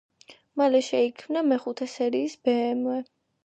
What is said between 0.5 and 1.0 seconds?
მალე